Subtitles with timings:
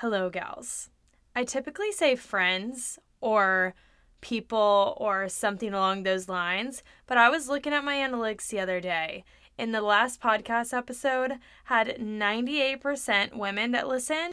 [0.00, 0.88] Hello, gals.
[1.36, 3.74] I typically say friends or
[4.22, 8.80] people or something along those lines, but I was looking at my analytics the other
[8.80, 9.24] day.
[9.58, 11.32] In the last podcast episode,
[11.64, 14.30] had 98% women that listen.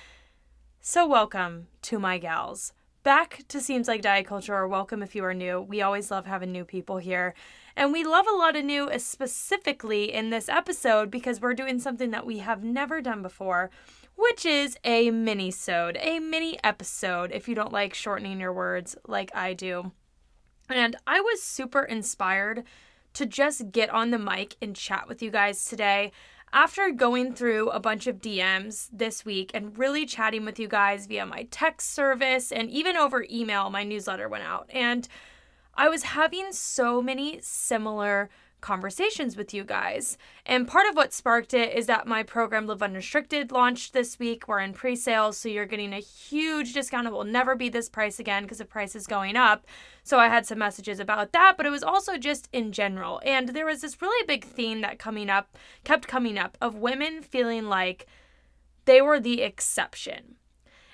[0.80, 2.72] So welcome to my gals.
[3.04, 5.60] Back to Seems Like Diet Culture, or welcome if you are new.
[5.60, 7.34] We always love having new people here.
[7.76, 11.80] And we love a lot of new, uh, specifically in this episode, because we're doing
[11.80, 13.70] something that we have never done before
[14.18, 19.34] which is a mini-sode, a mini episode if you don't like shortening your words like
[19.34, 19.92] I do.
[20.70, 22.64] And I was super inspired
[23.14, 26.12] to just get on the mic and chat with you guys today
[26.52, 31.06] after going through a bunch of DMs this week and really chatting with you guys
[31.06, 34.68] via my text service and even over email, my newsletter went out.
[34.72, 35.08] And
[35.76, 38.30] I was having so many similar
[38.62, 40.18] conversations with you guys.
[40.46, 44.48] And part of what sparked it is that my program Live Unrestricted launched this week.
[44.48, 47.08] We're in pre sales, so you're getting a huge discount.
[47.08, 49.66] It will never be this price again because the price is going up.
[50.04, 53.22] So I had some messages about that, but it was also just in general.
[53.26, 57.22] And there was this really big theme that coming up, kept coming up, of women
[57.22, 58.08] feeling like
[58.86, 60.36] they were the exception.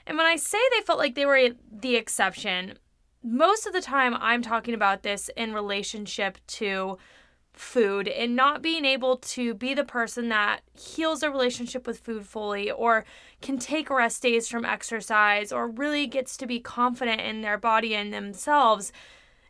[0.06, 2.78] And when I say they felt like they were the exception,
[3.24, 6.98] most of the time I'm talking about this in relationship to
[7.54, 12.26] food and not being able to be the person that heals a relationship with food
[12.26, 13.06] fully or
[13.42, 17.94] can take rest days from exercise or really gets to be confident in their body
[17.96, 18.92] and themselves.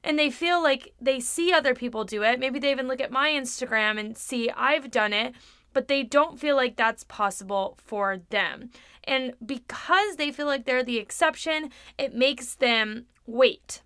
[0.03, 2.39] And they feel like they see other people do it.
[2.39, 5.33] Maybe they even look at my Instagram and see I've done it
[5.73, 8.69] but they don't feel like that's possible for them.
[9.03, 13.81] And because they feel like they're the exception it makes them wait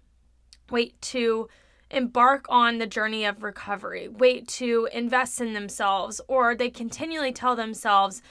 [0.70, 1.48] wait to
[1.90, 7.56] embark on the journey of recovery, wait to invest in themselves, or they continually tell
[7.56, 8.22] themselves,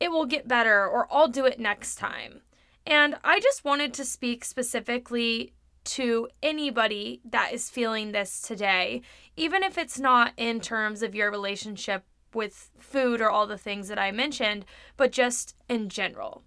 [0.00, 2.40] it will get better, or I'll do it next time.
[2.86, 5.52] And I just wanted to speak specifically
[5.84, 9.02] to anybody that is feeling this today,
[9.36, 13.88] even if it's not in terms of your relationship with food or all the things
[13.88, 14.64] that I mentioned,
[14.96, 16.42] but just in general.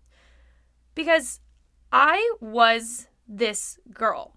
[0.95, 1.39] Because
[1.91, 4.36] I was this girl.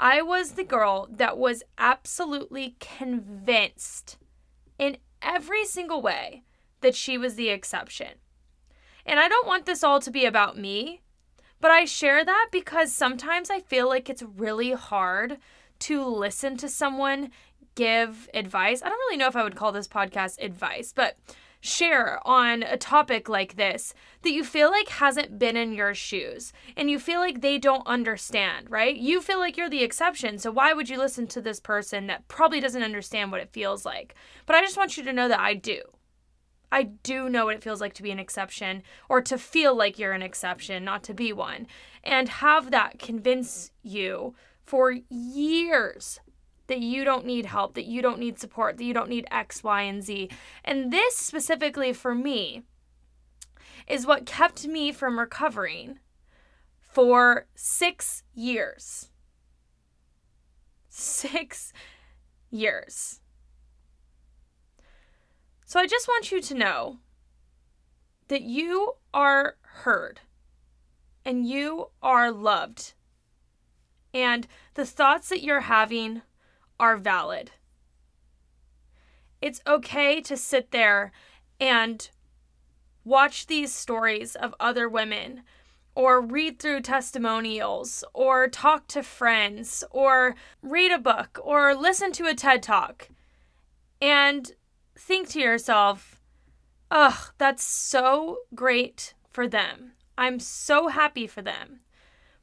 [0.00, 4.16] I was the girl that was absolutely convinced
[4.78, 6.44] in every single way
[6.80, 8.14] that she was the exception.
[9.04, 11.00] And I don't want this all to be about me,
[11.60, 15.38] but I share that because sometimes I feel like it's really hard
[15.80, 17.30] to listen to someone
[17.74, 18.82] give advice.
[18.82, 21.16] I don't really know if I would call this podcast advice, but
[21.60, 26.52] share on a topic like this that you feel like hasn't been in your shoes
[26.76, 28.96] and you feel like they don't understand, right?
[28.96, 30.38] You feel like you're the exception.
[30.38, 33.84] So why would you listen to this person that probably doesn't understand what it feels
[33.84, 34.14] like?
[34.46, 35.80] But I just want you to know that I do.
[36.70, 39.98] I do know what it feels like to be an exception or to feel like
[39.98, 41.66] you're an exception, not to be one.
[42.04, 46.20] And have that convince you for years
[46.68, 49.64] that you don't need help, that you don't need support, that you don't need X,
[49.64, 50.30] Y, and Z.
[50.64, 52.62] And this specifically for me
[53.86, 55.98] is what kept me from recovering
[56.78, 59.10] for six years.
[60.88, 61.72] Six
[62.50, 63.20] years.
[65.64, 66.98] So I just want you to know
[68.28, 70.20] that you are heard
[71.24, 72.94] and you are loved.
[74.14, 76.22] And the thoughts that you're having
[76.78, 77.52] are valid.
[79.40, 81.12] It's okay to sit there
[81.60, 82.08] and
[83.04, 85.42] watch these stories of other women
[85.94, 92.26] or read through testimonials or talk to friends or read a book or listen to
[92.26, 93.08] a TED talk
[94.00, 94.52] and
[94.96, 96.20] think to yourself,
[96.90, 99.92] ugh, that's so great for them.
[100.16, 101.80] I'm so happy for them.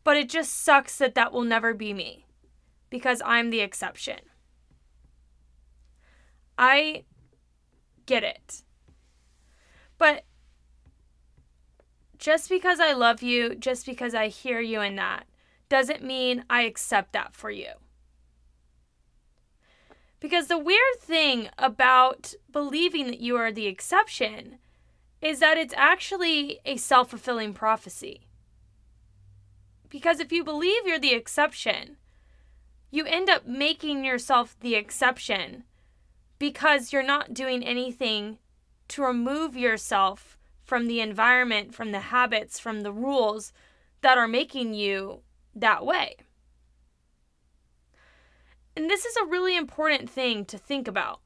[0.03, 2.25] But it just sucks that that will never be me
[2.89, 4.19] because I'm the exception.
[6.57, 7.03] I
[8.05, 8.63] get it.
[9.97, 10.23] But
[12.17, 15.25] just because I love you, just because I hear you in that,
[15.69, 17.71] doesn't mean I accept that for you.
[20.19, 24.57] Because the weird thing about believing that you are the exception
[25.21, 28.27] is that it's actually a self fulfilling prophecy.
[29.89, 31.97] Because if you believe you're the exception,
[32.95, 35.63] you end up making yourself the exception
[36.39, 38.37] because you're not doing anything
[38.87, 43.53] to remove yourself from the environment, from the habits, from the rules
[44.01, 45.21] that are making you
[45.55, 46.15] that way.
[48.75, 51.21] And this is a really important thing to think about.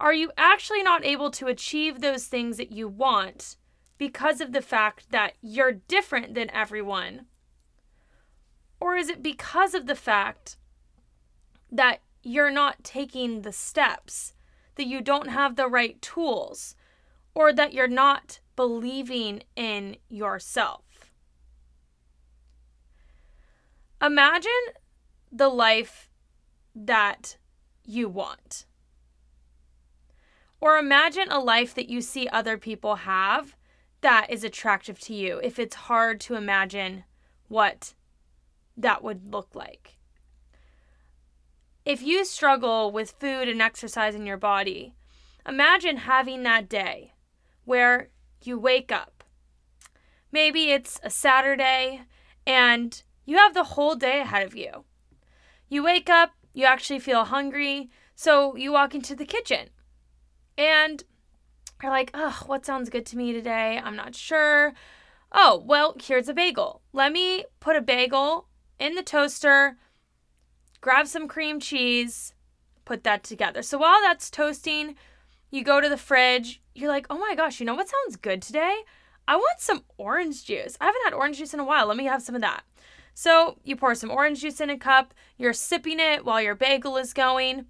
[0.00, 3.56] Are you actually not able to achieve those things that you want
[3.96, 7.26] because of the fact that you're different than everyone?
[8.80, 10.56] Or is it because of the fact
[11.70, 14.34] that you're not taking the steps,
[14.76, 16.74] that you don't have the right tools,
[17.34, 21.12] or that you're not believing in yourself?
[24.00, 24.50] Imagine
[25.32, 26.08] the life
[26.74, 27.36] that
[27.84, 28.66] you want.
[30.60, 33.56] Or imagine a life that you see other people have
[34.00, 37.04] that is attractive to you if it's hard to imagine
[37.48, 37.94] what
[38.78, 39.98] that would look like.
[41.84, 44.94] If you struggle with food and exercise in your body,
[45.46, 47.14] imagine having that day
[47.64, 48.10] where
[48.42, 49.24] you wake up.
[50.30, 52.02] Maybe it's a Saturday
[52.46, 54.84] and you have the whole day ahead of you.
[55.68, 59.68] You wake up, you actually feel hungry, so you walk into the kitchen
[60.56, 61.04] and
[61.82, 63.80] you're like, oh, what sounds good to me today?
[63.82, 64.74] I'm not sure.
[65.30, 66.82] Oh, well, here's a bagel.
[66.92, 68.47] Let me put a bagel
[68.78, 69.76] in the toaster,
[70.80, 72.34] grab some cream cheese,
[72.84, 73.62] put that together.
[73.62, 74.96] So while that's toasting,
[75.50, 76.60] you go to the fridge.
[76.74, 78.82] You're like, oh my gosh, you know what sounds good today?
[79.26, 80.76] I want some orange juice.
[80.80, 81.86] I haven't had orange juice in a while.
[81.86, 82.62] Let me have some of that.
[83.14, 86.96] So you pour some orange juice in a cup, you're sipping it while your bagel
[86.96, 87.66] is going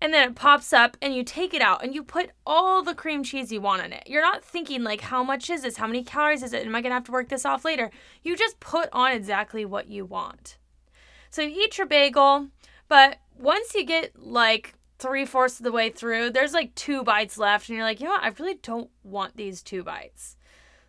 [0.00, 2.94] and then it pops up and you take it out and you put all the
[2.94, 4.04] cream cheese you want on it.
[4.06, 5.76] You're not thinking like how much is this?
[5.76, 6.66] How many calories is it?
[6.66, 7.90] Am I going to have to work this off later?
[8.22, 10.56] You just put on exactly what you want.
[11.30, 12.48] So you eat your bagel,
[12.88, 17.38] but once you get like three fourths of the way through, there's like two bites
[17.38, 18.24] left, and you're like, you know what?
[18.24, 20.36] I really don't want these two bites.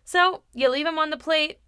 [0.04, 1.60] So you leave them on the plate,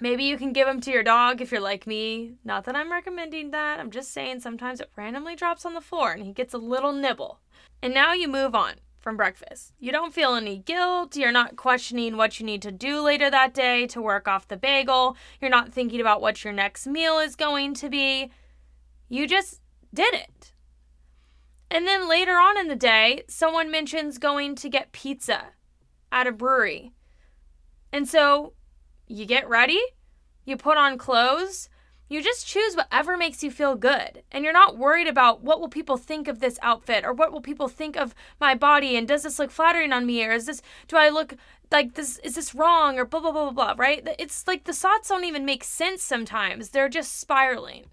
[0.00, 2.34] Maybe you can give them to your dog if you're like me.
[2.44, 3.80] Not that I'm recommending that.
[3.80, 6.92] I'm just saying sometimes it randomly drops on the floor and he gets a little
[6.92, 7.40] nibble.
[7.82, 9.72] And now you move on from breakfast.
[9.78, 11.16] You don't feel any guilt.
[11.16, 14.56] You're not questioning what you need to do later that day to work off the
[14.56, 15.16] bagel.
[15.40, 18.30] You're not thinking about what your next meal is going to be.
[19.08, 19.60] You just
[19.94, 20.52] did it.
[21.70, 25.46] And then later on in the day, someone mentions going to get pizza
[26.12, 26.92] at a brewery.
[27.92, 28.52] And so
[29.06, 29.80] you get ready,
[30.44, 31.68] you put on clothes,
[32.08, 34.22] you just choose whatever makes you feel good.
[34.30, 37.40] And you're not worried about what will people think of this outfit or what will
[37.40, 40.62] people think of my body and does this look flattering on me or is this
[40.86, 41.34] do I look
[41.72, 44.06] like this is this wrong or blah blah blah blah blah, right?
[44.18, 46.70] It's like the thoughts don't even make sense sometimes.
[46.70, 47.86] They're just spiraling.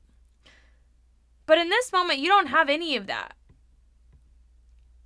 [1.45, 3.33] But in this moment, you don't have any of that.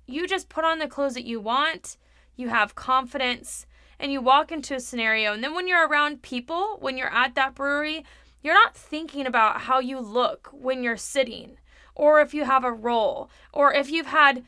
[0.06, 1.96] You just put on the clothes that you want.
[2.36, 3.66] You have confidence
[4.00, 7.34] and you walk into a scenario and then when you're around people when you're at
[7.34, 8.04] that brewery
[8.42, 11.56] you're not thinking about how you look when you're sitting
[11.94, 14.44] or if you have a roll or if you've had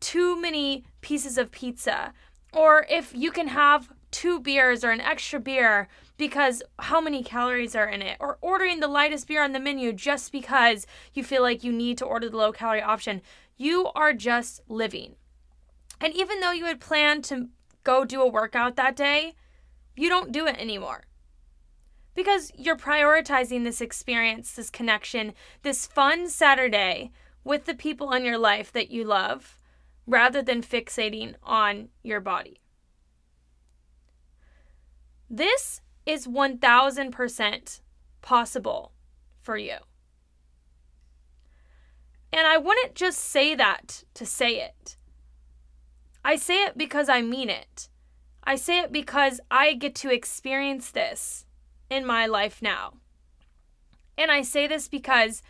[0.00, 2.12] too many pieces of pizza
[2.52, 7.76] or if you can have two beers or an extra beer because how many calories
[7.76, 11.42] are in it or ordering the lightest beer on the menu just because you feel
[11.42, 13.20] like you need to order the low calorie option.
[13.56, 15.16] You are just living.
[16.00, 17.48] And even though you had planned to
[17.88, 19.32] go do a workout that day,
[19.96, 21.04] you don't do it anymore.
[22.14, 25.32] Because you're prioritizing this experience, this connection,
[25.62, 27.12] this fun Saturday
[27.44, 29.58] with the people in your life that you love
[30.06, 32.60] rather than fixating on your body.
[35.30, 37.80] This is 1000%
[38.20, 38.92] possible
[39.40, 39.78] for you.
[42.34, 44.97] And I wouldn't just say that to say it.
[46.28, 47.88] I say it because I mean it.
[48.44, 51.46] I say it because I get to experience this
[51.88, 52.98] in my life now.
[54.18, 55.42] And I say this because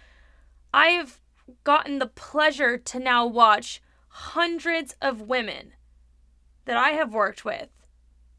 [0.72, 1.20] I've
[1.64, 5.72] gotten the pleasure to now watch hundreds of women
[6.64, 7.70] that I have worked with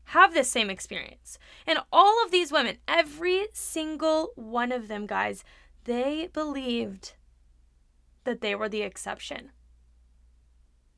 [0.06, 1.40] have this same experience.
[1.68, 5.44] And all of these women, every single one of them, guys,
[5.84, 7.16] they believed
[8.24, 9.52] that they were the exception.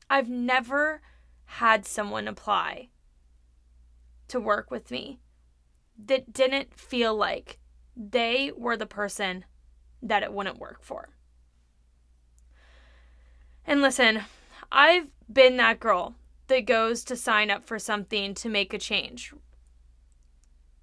[0.08, 1.00] I've never
[1.56, 2.88] had someone apply
[4.26, 5.18] to work with me
[6.02, 7.58] that didn't feel like
[7.94, 9.44] they were the person
[10.00, 11.10] that it wouldn't work for.
[13.66, 14.22] And listen,
[14.72, 16.14] I've been that girl
[16.46, 19.34] that goes to sign up for something to make a change.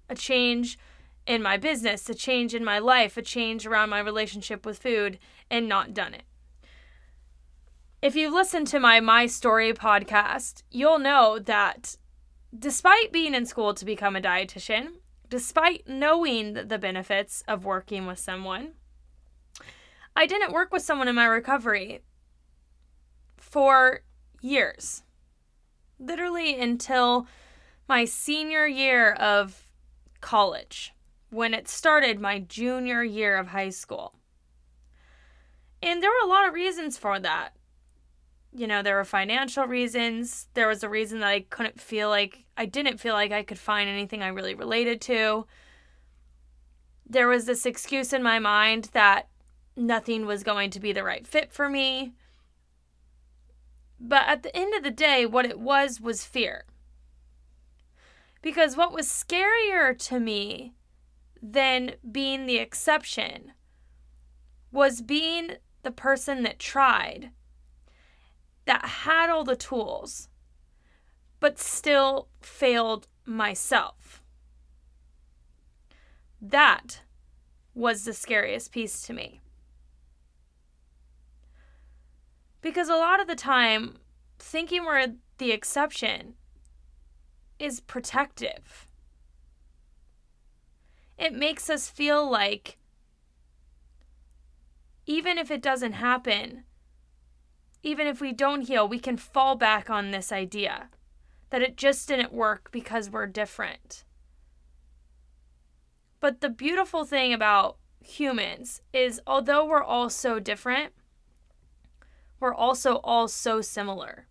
[0.08, 0.78] A change
[1.26, 5.18] in my business, a change in my life, a change around my relationship with food,
[5.50, 6.22] and not done it.
[8.02, 11.98] If you've listened to my My Story podcast, you'll know that
[12.58, 14.92] despite being in school to become a dietitian,
[15.28, 18.72] despite knowing the benefits of working with someone,
[20.16, 22.00] I didn't work with someone in my recovery
[23.36, 24.00] for
[24.40, 25.02] years.
[25.98, 27.26] Literally until
[27.86, 29.68] my senior year of
[30.22, 30.94] college,
[31.28, 34.14] when it started my junior year of high school.
[35.82, 37.50] And there were a lot of reasons for that.
[38.52, 40.48] You know, there were financial reasons.
[40.54, 43.58] There was a reason that I couldn't feel like, I didn't feel like I could
[43.58, 45.46] find anything I really related to.
[47.08, 49.28] There was this excuse in my mind that
[49.76, 52.12] nothing was going to be the right fit for me.
[54.00, 56.64] But at the end of the day, what it was was fear.
[58.42, 60.72] Because what was scarier to me
[61.42, 63.52] than being the exception
[64.72, 67.30] was being the person that tried,
[68.70, 70.28] that had all the tools,
[71.40, 74.22] but still failed myself.
[76.40, 77.00] That
[77.74, 79.40] was the scariest piece to me.
[82.60, 83.96] Because a lot of the time,
[84.38, 86.34] thinking we're the exception
[87.58, 88.86] is protective.
[91.18, 92.78] It makes us feel like
[95.06, 96.62] even if it doesn't happen,
[97.82, 100.90] even if we don't heal, we can fall back on this idea
[101.50, 104.04] that it just didn't work because we're different.
[106.20, 110.92] But the beautiful thing about humans is although we're all so different,
[112.38, 114.26] we're also all so similar.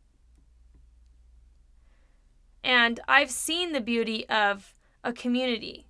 [2.63, 5.87] And I've seen the beauty of a community,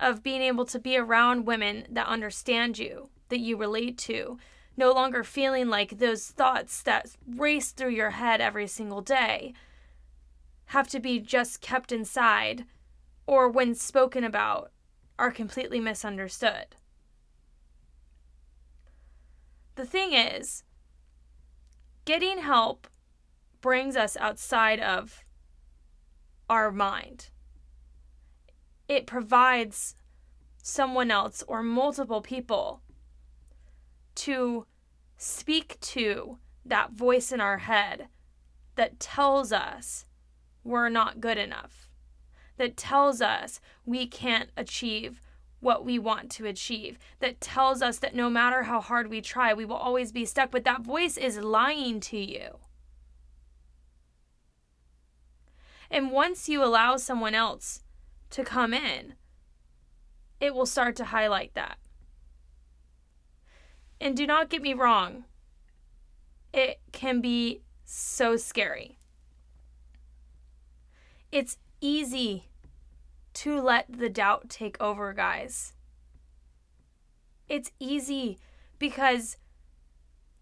[0.00, 4.38] of being able to be around women that understand you, that you relate to,
[4.76, 9.54] no longer feeling like those thoughts that race through your head every single day
[10.66, 12.64] have to be just kept inside
[13.26, 14.70] or when spoken about
[15.18, 16.76] are completely misunderstood.
[19.76, 20.62] The thing is,
[22.04, 22.86] getting help
[23.60, 25.24] brings us outside of
[26.48, 27.30] our mind.
[28.88, 29.96] It provides
[30.62, 32.80] someone else or multiple people
[34.16, 34.66] to
[35.16, 38.08] speak to that voice in our head
[38.74, 40.06] that tells us
[40.64, 41.88] we're not good enough,
[42.56, 45.20] that tells us we can't achieve
[45.60, 49.54] what we want to achieve, that tells us that no matter how hard we try,
[49.54, 50.50] we will always be stuck.
[50.50, 52.58] But that voice is lying to you.
[55.90, 57.82] And once you allow someone else
[58.30, 59.14] to come in,
[60.40, 61.78] it will start to highlight that.
[64.00, 65.24] And do not get me wrong,
[66.52, 68.98] it can be so scary.
[71.32, 72.48] It's easy
[73.34, 75.74] to let the doubt take over, guys.
[77.48, 78.38] It's easy
[78.78, 79.36] because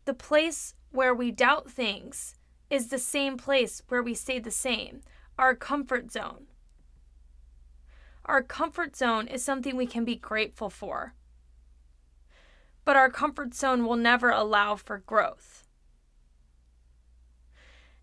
[0.05, 2.37] the place where we doubt things
[2.71, 5.03] is the same place where we stay the same
[5.37, 6.47] our comfort zone.
[8.25, 11.15] Our comfort zone is something we can be grateful for.
[12.85, 15.65] But our comfort zone will never allow for growth.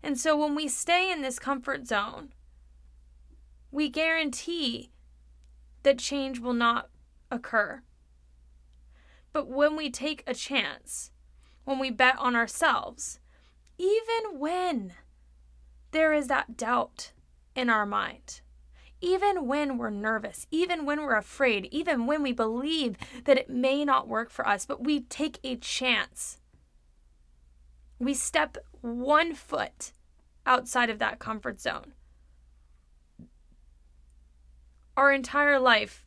[0.02, 2.32] And so when we stay in this comfort zone,
[3.70, 4.90] we guarantee
[5.84, 6.90] that change will not
[7.30, 7.82] occur.
[9.32, 11.10] But when we take a chance,
[11.64, 13.20] when we bet on ourselves,
[13.78, 14.92] even when
[15.92, 17.12] there is that doubt,
[17.54, 18.41] in our mind.
[19.04, 23.84] Even when we're nervous, even when we're afraid, even when we believe that it may
[23.84, 26.38] not work for us, but we take a chance.
[27.98, 29.92] We step one foot
[30.46, 31.94] outside of that comfort zone.
[34.96, 36.04] Our entire life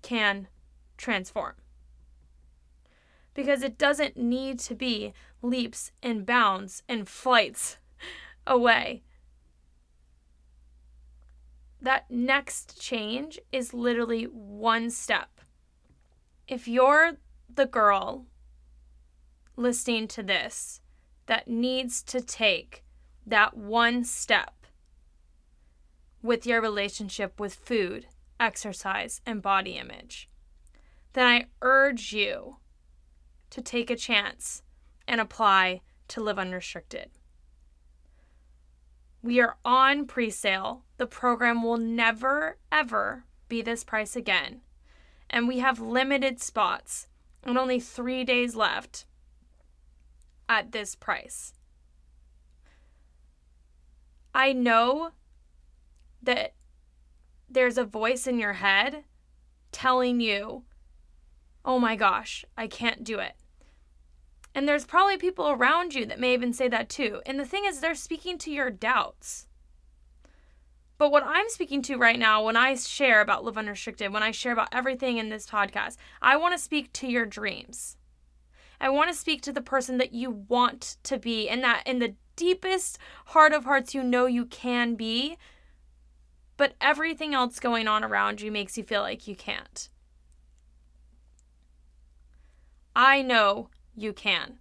[0.00, 0.48] can
[0.96, 1.54] transform.
[3.34, 5.12] Because it doesn't need to be
[5.42, 7.76] leaps and bounds and flights
[8.46, 9.02] away
[11.82, 15.40] that next change is literally one step.
[16.46, 17.14] If you're
[17.52, 18.26] the girl
[19.56, 20.80] listening to this
[21.26, 22.84] that needs to take
[23.26, 24.66] that one step
[26.22, 28.06] with your relationship with food,
[28.38, 30.30] exercise, and body image,
[31.14, 32.58] then I urge you
[33.50, 34.62] to take a chance
[35.08, 37.10] and apply to live unrestricted.
[39.22, 40.84] We are on pre sale.
[40.96, 44.62] The program will never, ever be this price again.
[45.30, 47.06] And we have limited spots
[47.44, 49.06] and only three days left
[50.48, 51.54] at this price.
[54.34, 55.10] I know
[56.22, 56.54] that
[57.48, 59.04] there's a voice in your head
[59.72, 60.64] telling you,
[61.64, 63.34] oh my gosh, I can't do it.
[64.54, 67.22] And there's probably people around you that may even say that too.
[67.24, 69.46] And the thing is, they're speaking to your doubts.
[70.98, 74.30] But what I'm speaking to right now, when I share about Live Unrestricted, when I
[74.30, 77.96] share about everything in this podcast, I want to speak to your dreams.
[78.80, 81.98] I want to speak to the person that you want to be and that in
[81.98, 85.38] the deepest heart of hearts you know you can be,
[86.56, 89.88] but everything else going on around you makes you feel like you can't.
[92.94, 94.58] I know you can.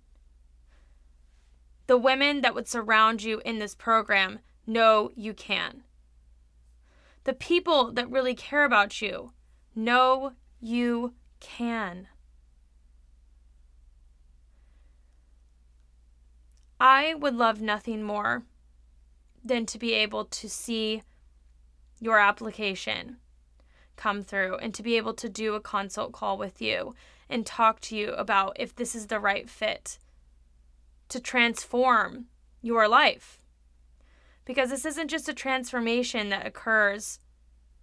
[1.88, 5.84] The women that would surround you in this program know you can.
[7.24, 9.34] The people that really care about you
[9.76, 12.08] know you can.
[16.80, 18.44] I would love nothing more
[19.44, 21.04] than to be able to see
[22.00, 23.18] your application
[23.96, 26.96] come through and to be able to do a consult call with you
[27.32, 29.98] and talk to you about if this is the right fit
[31.10, 32.26] to transform
[32.62, 33.42] your life.
[34.46, 37.20] Because this isn't just a transformation that occurs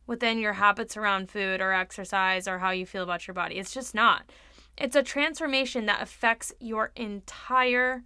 [0.06, 3.56] within your habits around food or exercise or how you feel about your body.
[3.56, 4.30] It's just not.
[4.76, 8.04] It's a transformation that affects your entire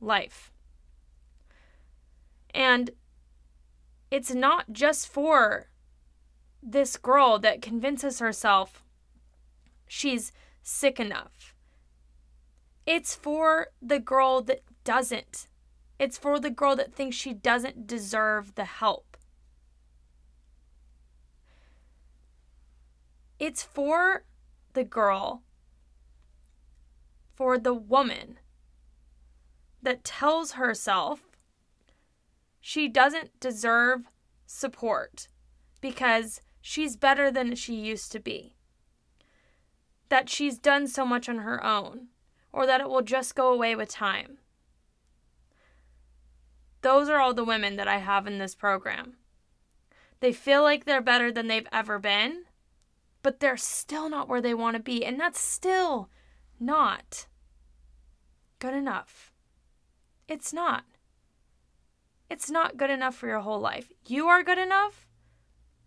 [0.00, 0.52] life.
[2.54, 2.90] And
[4.10, 5.70] it's not just for
[6.62, 8.81] this girl that convinces herself
[9.92, 10.32] she's
[10.62, 11.54] sick enough.
[12.86, 15.48] It's for the girl that doesn't.
[15.98, 19.18] It's for the girl that thinks she doesn't deserve the help.
[23.38, 24.24] It's for
[24.72, 25.42] the girl,
[27.34, 28.38] for the woman
[29.82, 31.20] that tells herself
[32.62, 34.08] she doesn't deserve
[34.46, 35.28] support
[35.82, 38.56] because she's better than she used to be.
[40.12, 42.08] That she's done so much on her own,
[42.52, 44.36] or that it will just go away with time.
[46.82, 49.14] Those are all the women that I have in this program.
[50.20, 52.42] They feel like they're better than they've ever been,
[53.22, 56.10] but they're still not where they want to be, and that's still
[56.60, 57.26] not
[58.58, 59.32] good enough.
[60.28, 60.84] It's not.
[62.28, 63.90] It's not good enough for your whole life.
[64.06, 65.08] You are good enough,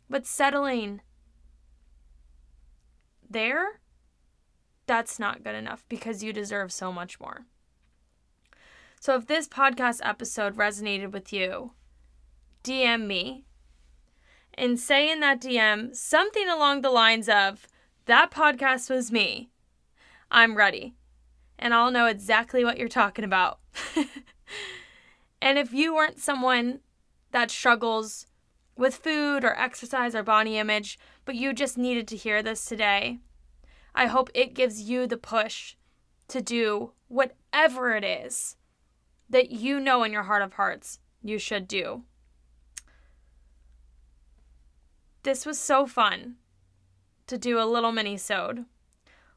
[0.10, 1.02] but settling
[3.30, 3.82] there,
[4.86, 7.46] that's not good enough because you deserve so much more.
[9.00, 11.72] So if this podcast episode resonated with you,
[12.64, 13.46] DM me
[14.56, 17.68] and say in that DM something along the lines of,
[18.06, 19.50] That podcast was me.
[20.32, 20.96] I'm ready.
[21.58, 23.60] And I'll know exactly what you're talking about.
[25.42, 26.80] and if you weren't someone
[27.32, 28.28] that struggles
[28.78, 33.20] with food or exercise or body image, but you just needed to hear this today,
[33.96, 35.76] I hope it gives you the push
[36.28, 38.58] to do whatever it is
[39.30, 42.04] that you know in your heart of hearts you should do.
[45.24, 46.36] This was so fun
[47.28, 48.66] to do a little mini-sode.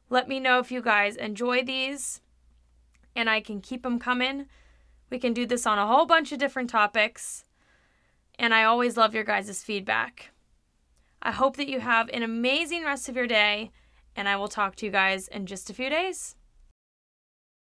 [0.09, 2.21] Let me know if you guys enjoy these
[3.15, 4.45] and I can keep them coming.
[5.09, 7.45] We can do this on a whole bunch of different topics.
[8.37, 10.31] And I always love your guys' feedback.
[11.21, 13.71] I hope that you have an amazing rest of your day,
[14.19, 16.35] and I will talk to you guys in just a few days.